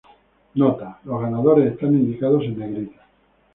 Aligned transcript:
Nota: 0.55 0.99
Los 1.05 1.21
ganadores 1.21 1.71
están 1.73 1.93
indicados 1.93 2.41
en 2.45 2.57
negrita. 2.57 3.05